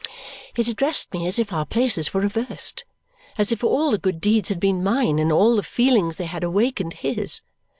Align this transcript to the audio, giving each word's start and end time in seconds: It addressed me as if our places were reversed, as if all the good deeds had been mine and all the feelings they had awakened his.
It 0.57 0.67
addressed 0.67 1.13
me 1.13 1.27
as 1.27 1.37
if 1.37 1.53
our 1.53 1.63
places 1.63 2.11
were 2.11 2.21
reversed, 2.21 2.85
as 3.37 3.51
if 3.51 3.63
all 3.63 3.91
the 3.91 3.99
good 3.99 4.19
deeds 4.19 4.49
had 4.49 4.59
been 4.59 4.83
mine 4.83 5.19
and 5.19 5.31
all 5.31 5.55
the 5.55 5.61
feelings 5.61 6.15
they 6.15 6.25
had 6.25 6.43
awakened 6.43 6.93
his. 6.93 7.43